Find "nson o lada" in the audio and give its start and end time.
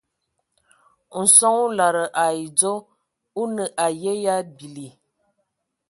1.23-2.03